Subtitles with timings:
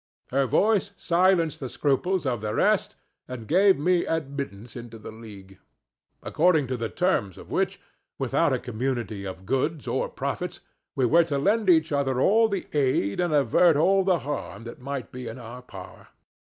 [0.31, 2.95] Her voice silenced the scruples of the rest
[3.27, 5.59] and gained me admittance into the league;
[6.23, 7.79] according to the terms of which,
[8.17, 10.59] without a community of goods or profits,
[10.95, 14.81] we were to lend each other all the aid and avert all the harm that
[14.81, 16.07] might be in our power.